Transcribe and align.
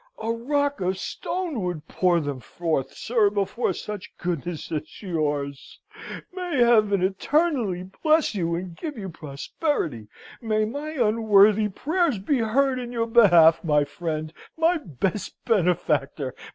A 0.17 0.31
rock 0.31 0.81
of 0.81 0.97
stone 0.97 1.61
would 1.61 1.87
pour 1.87 2.19
them 2.19 2.39
forth, 2.39 2.91
sir, 2.91 3.29
before 3.29 3.71
such 3.71 4.11
goodness 4.17 4.71
as 4.71 4.99
yours! 4.99 5.79
May 6.33 6.57
Heaven 6.57 7.03
eternally 7.03 7.83
bless 8.01 8.33
you, 8.33 8.55
and 8.55 8.75
give 8.75 8.97
you 8.97 9.09
prosperity! 9.09 10.07
May 10.41 10.65
my 10.65 10.93
unworthy 10.93 11.69
prayers 11.69 12.17
be 12.17 12.39
heard 12.39 12.79
in 12.79 12.91
your 12.91 13.05
behalf, 13.05 13.63
my 13.63 13.83
friend, 13.85 14.33
my 14.57 14.77
best 14.79 15.35
benefactor! 15.45 16.33